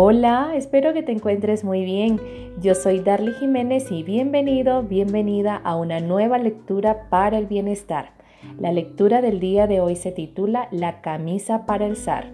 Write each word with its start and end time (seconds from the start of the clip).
Hola, 0.00 0.52
espero 0.54 0.92
que 0.92 1.02
te 1.02 1.10
encuentres 1.10 1.64
muy 1.64 1.84
bien. 1.84 2.20
Yo 2.60 2.76
soy 2.76 3.00
Darly 3.00 3.32
Jiménez 3.32 3.90
y 3.90 4.04
bienvenido, 4.04 4.84
bienvenida 4.84 5.56
a 5.56 5.74
una 5.74 5.98
nueva 5.98 6.38
lectura 6.38 7.08
para 7.10 7.36
el 7.36 7.46
bienestar. 7.48 8.12
La 8.60 8.70
lectura 8.70 9.22
del 9.22 9.40
día 9.40 9.66
de 9.66 9.80
hoy 9.80 9.96
se 9.96 10.12
titula 10.12 10.68
La 10.70 11.00
camisa 11.00 11.66
para 11.66 11.84
el 11.84 11.96
zar, 11.96 12.30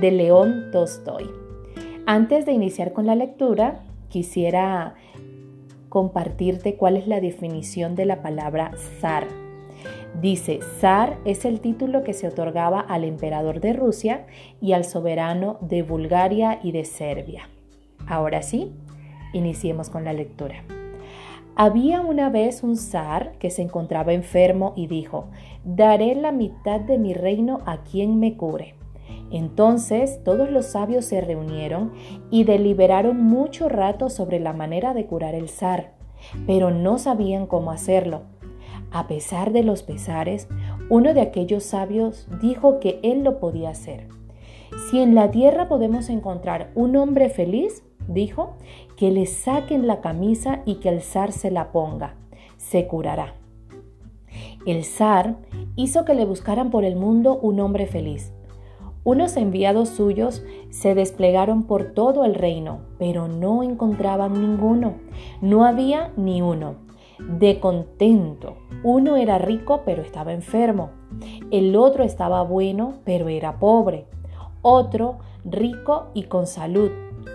de 0.00 0.12
León 0.12 0.66
Tolstoy. 0.70 1.28
Antes 2.06 2.46
de 2.46 2.52
iniciar 2.52 2.92
con 2.92 3.06
la 3.06 3.16
lectura, 3.16 3.82
quisiera 4.08 4.94
compartirte 5.88 6.76
cuál 6.76 6.96
es 6.96 7.08
la 7.08 7.20
definición 7.20 7.96
de 7.96 8.04
la 8.04 8.22
palabra 8.22 8.70
zar. 9.00 9.26
Dice, 10.20 10.60
zar 10.80 11.18
es 11.24 11.44
el 11.44 11.60
título 11.60 12.02
que 12.02 12.12
se 12.12 12.28
otorgaba 12.28 12.80
al 12.80 13.04
emperador 13.04 13.60
de 13.60 13.72
Rusia 13.72 14.26
y 14.60 14.72
al 14.72 14.84
soberano 14.84 15.58
de 15.60 15.82
Bulgaria 15.82 16.58
y 16.62 16.72
de 16.72 16.84
Serbia. 16.84 17.48
Ahora 18.06 18.42
sí, 18.42 18.72
iniciemos 19.32 19.88
con 19.88 20.04
la 20.04 20.12
lectura. 20.12 20.64
Había 21.56 22.00
una 22.00 22.30
vez 22.30 22.62
un 22.62 22.76
zar 22.76 23.32
que 23.38 23.50
se 23.50 23.62
encontraba 23.62 24.12
enfermo 24.12 24.72
y 24.76 24.86
dijo, 24.86 25.28
daré 25.64 26.14
la 26.14 26.32
mitad 26.32 26.80
de 26.80 26.98
mi 26.98 27.12
reino 27.12 27.60
a 27.66 27.82
quien 27.82 28.18
me 28.18 28.36
cure. 28.36 28.74
Entonces 29.30 30.22
todos 30.24 30.50
los 30.50 30.66
sabios 30.66 31.04
se 31.04 31.20
reunieron 31.20 31.92
y 32.30 32.44
deliberaron 32.44 33.22
mucho 33.22 33.68
rato 33.68 34.10
sobre 34.10 34.40
la 34.40 34.52
manera 34.52 34.92
de 34.92 35.06
curar 35.06 35.34
el 35.34 35.48
zar, 35.48 35.92
pero 36.46 36.70
no 36.70 36.98
sabían 36.98 37.46
cómo 37.46 37.70
hacerlo. 37.70 38.22
A 38.92 39.06
pesar 39.06 39.52
de 39.52 39.62
los 39.62 39.82
pesares, 39.82 40.48
uno 40.88 41.14
de 41.14 41.20
aquellos 41.20 41.62
sabios 41.62 42.26
dijo 42.40 42.80
que 42.80 42.98
él 43.02 43.22
lo 43.22 43.38
podía 43.38 43.70
hacer. 43.70 44.08
Si 44.90 45.00
en 45.00 45.14
la 45.14 45.30
tierra 45.30 45.68
podemos 45.68 46.08
encontrar 46.08 46.70
un 46.74 46.96
hombre 46.96 47.28
feliz, 47.28 47.84
dijo, 48.08 48.56
que 48.96 49.10
le 49.10 49.26
saquen 49.26 49.86
la 49.86 50.00
camisa 50.00 50.62
y 50.64 50.76
que 50.76 50.88
el 50.88 51.02
zar 51.02 51.32
se 51.32 51.50
la 51.50 51.72
ponga. 51.72 52.14
Se 52.56 52.86
curará. 52.86 53.34
El 54.66 54.84
zar 54.84 55.36
hizo 55.76 56.04
que 56.04 56.14
le 56.14 56.24
buscaran 56.24 56.70
por 56.70 56.84
el 56.84 56.96
mundo 56.96 57.38
un 57.40 57.60
hombre 57.60 57.86
feliz. 57.86 58.32
Unos 59.02 59.36
enviados 59.36 59.88
suyos 59.88 60.42
se 60.68 60.94
desplegaron 60.94 61.62
por 61.62 61.92
todo 61.94 62.24
el 62.24 62.34
reino, 62.34 62.80
pero 62.98 63.28
no 63.28 63.62
encontraban 63.62 64.40
ninguno. 64.40 64.94
No 65.40 65.64
había 65.64 66.12
ni 66.16 66.42
uno. 66.42 66.89
De 67.28 67.60
contento. 67.60 68.56
Uno 68.82 69.16
era 69.16 69.38
rico, 69.38 69.82
pero 69.84 70.02
estaba 70.02 70.32
enfermo. 70.32 70.90
El 71.50 71.76
otro 71.76 72.04
estaba 72.04 72.42
bueno, 72.42 72.94
pero 73.04 73.28
era 73.28 73.58
pobre. 73.58 74.06
Otro 74.62 75.18
rico 75.44 76.08
y 76.14 76.24
con 76.24 76.46
salud. 76.46 76.90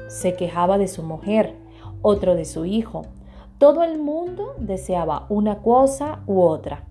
Se 0.08 0.36
quejaba 0.36 0.78
de 0.78 0.88
su 0.88 1.04
mujer, 1.04 1.56
otro 2.02 2.36
de 2.36 2.46
su 2.46 2.66
hijo. 2.66 3.04
Todo 3.58 3.84
el 3.84 4.00
mundo 4.00 4.54
deseaba 4.60 5.26
una 5.30 5.62
cosa 5.62 6.22
u 6.28 6.42
otra. 6.42 6.86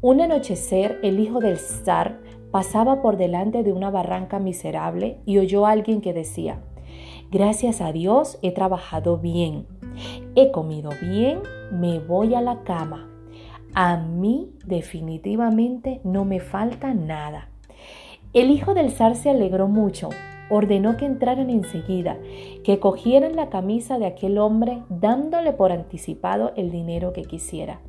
Un 0.00 0.20
anochecer, 0.20 0.98
el 1.02 1.20
hijo 1.20 1.38
del 1.40 1.58
zar 1.58 2.20
pasaba 2.50 3.02
por 3.02 3.16
delante 3.16 3.62
de 3.62 3.72
una 3.72 3.90
barranca 3.90 4.38
miserable 4.38 5.20
y 5.26 5.38
oyó 5.38 5.66
a 5.66 5.70
alguien 5.70 6.00
que 6.00 6.12
decía, 6.12 6.60
Gracias 7.30 7.80
a 7.80 7.92
Dios 7.92 8.38
he 8.42 8.52
trabajado 8.52 9.16
bien, 9.16 9.66
he 10.34 10.50
comido 10.50 10.90
bien, 11.00 11.40
me 11.70 11.98
voy 11.98 12.34
a 12.34 12.40
la 12.40 12.62
cama. 12.62 13.08
A 13.74 13.96
mí 13.96 14.50
definitivamente 14.66 16.00
no 16.04 16.24
me 16.24 16.40
falta 16.40 16.94
nada. 16.94 17.48
El 18.32 18.50
hijo 18.50 18.74
del 18.74 18.90
zar 18.90 19.14
se 19.14 19.30
alegró 19.30 19.68
mucho, 19.68 20.08
ordenó 20.50 20.96
que 20.96 21.06
entraran 21.06 21.50
enseguida, 21.50 22.18
que 22.64 22.78
cogieran 22.78 23.36
la 23.36 23.48
camisa 23.48 23.98
de 23.98 24.06
aquel 24.06 24.38
hombre 24.38 24.82
dándole 24.88 25.52
por 25.52 25.72
anticipado 25.72 26.52
el 26.56 26.70
dinero 26.70 27.12
que 27.12 27.22
quisiera 27.22 27.80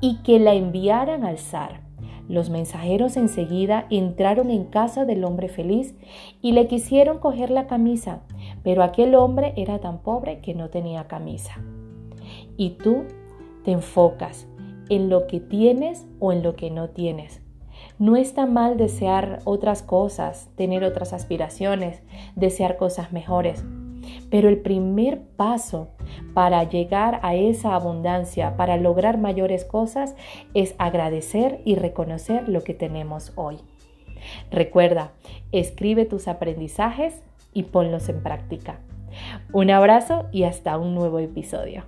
y 0.00 0.18
que 0.22 0.38
la 0.38 0.54
enviaran 0.54 1.24
al 1.24 1.38
zar. 1.38 1.80
Los 2.28 2.50
mensajeros 2.50 3.16
enseguida 3.16 3.86
entraron 3.90 4.50
en 4.50 4.64
casa 4.64 5.04
del 5.04 5.24
hombre 5.24 5.48
feliz 5.48 5.94
y 6.42 6.52
le 6.52 6.66
quisieron 6.66 7.18
coger 7.18 7.50
la 7.50 7.66
camisa, 7.66 8.20
pero 8.68 8.82
aquel 8.82 9.14
hombre 9.14 9.54
era 9.56 9.78
tan 9.78 10.02
pobre 10.02 10.40
que 10.40 10.52
no 10.52 10.68
tenía 10.68 11.08
camisa. 11.08 11.54
Y 12.58 12.72
tú 12.72 13.04
te 13.64 13.70
enfocas 13.70 14.46
en 14.90 15.08
lo 15.08 15.26
que 15.26 15.40
tienes 15.40 16.04
o 16.20 16.32
en 16.32 16.42
lo 16.42 16.54
que 16.54 16.70
no 16.70 16.90
tienes. 16.90 17.40
No 17.98 18.14
está 18.14 18.44
mal 18.44 18.76
desear 18.76 19.38
otras 19.44 19.80
cosas, 19.80 20.50
tener 20.54 20.84
otras 20.84 21.14
aspiraciones, 21.14 22.02
desear 22.36 22.76
cosas 22.76 23.10
mejores. 23.10 23.64
Pero 24.28 24.50
el 24.50 24.58
primer 24.58 25.22
paso 25.22 25.88
para 26.34 26.62
llegar 26.64 27.20
a 27.22 27.34
esa 27.36 27.74
abundancia, 27.74 28.54
para 28.58 28.76
lograr 28.76 29.16
mayores 29.16 29.64
cosas, 29.64 30.14
es 30.52 30.74
agradecer 30.76 31.62
y 31.64 31.76
reconocer 31.76 32.50
lo 32.50 32.62
que 32.64 32.74
tenemos 32.74 33.32
hoy. 33.34 33.60
Recuerda, 34.50 35.12
escribe 35.52 36.04
tus 36.04 36.28
aprendizajes 36.28 37.22
y 37.58 37.64
ponlos 37.64 38.08
en 38.08 38.22
práctica. 38.22 38.78
Un 39.52 39.70
abrazo 39.70 40.28
y 40.30 40.44
hasta 40.44 40.78
un 40.78 40.94
nuevo 40.94 41.18
episodio. 41.18 41.82